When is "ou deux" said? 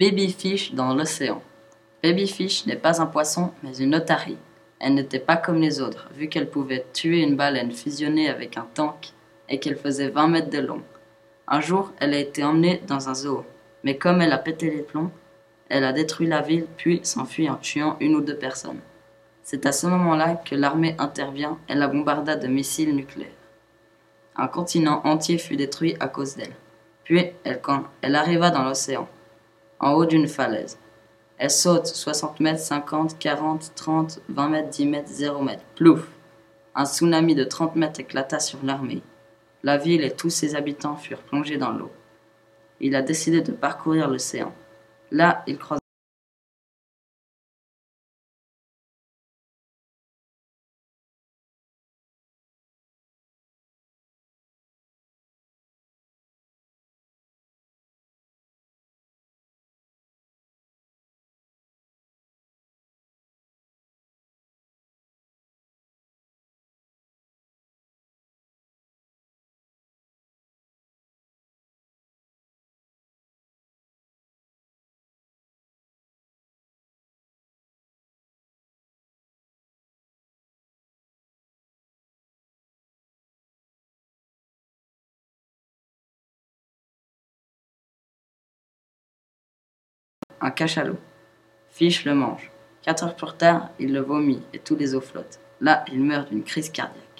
18.16-18.38